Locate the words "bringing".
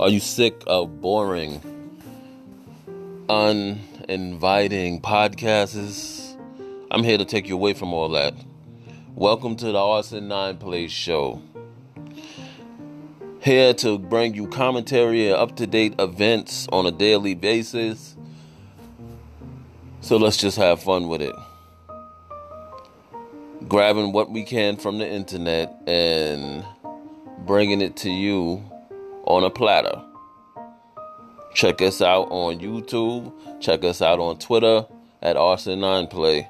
27.44-27.80